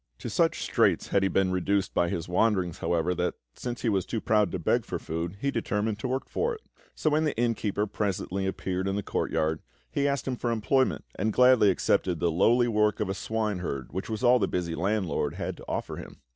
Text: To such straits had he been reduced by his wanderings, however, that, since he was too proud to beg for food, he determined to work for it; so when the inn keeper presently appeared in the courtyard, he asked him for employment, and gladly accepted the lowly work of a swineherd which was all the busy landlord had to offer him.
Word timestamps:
To 0.17 0.31
such 0.31 0.63
straits 0.63 1.09
had 1.09 1.21
he 1.21 1.29
been 1.29 1.51
reduced 1.51 1.93
by 1.93 2.09
his 2.09 2.27
wanderings, 2.27 2.79
however, 2.79 3.13
that, 3.13 3.35
since 3.53 3.83
he 3.83 3.87
was 3.89 4.03
too 4.03 4.19
proud 4.19 4.51
to 4.51 4.57
beg 4.57 4.83
for 4.83 4.97
food, 4.97 5.37
he 5.39 5.51
determined 5.51 5.99
to 5.99 6.07
work 6.07 6.27
for 6.27 6.55
it; 6.55 6.61
so 6.95 7.11
when 7.11 7.23
the 7.23 7.37
inn 7.37 7.53
keeper 7.53 7.85
presently 7.85 8.47
appeared 8.47 8.87
in 8.87 8.95
the 8.95 9.03
courtyard, 9.03 9.61
he 9.91 10.07
asked 10.07 10.27
him 10.27 10.37
for 10.37 10.49
employment, 10.51 11.05
and 11.13 11.33
gladly 11.33 11.69
accepted 11.69 12.19
the 12.19 12.31
lowly 12.31 12.67
work 12.67 12.99
of 12.99 13.09
a 13.09 13.13
swineherd 13.13 13.93
which 13.93 14.09
was 14.09 14.23
all 14.23 14.39
the 14.39 14.47
busy 14.47 14.73
landlord 14.73 15.35
had 15.35 15.55
to 15.57 15.65
offer 15.67 15.97
him. 15.97 16.17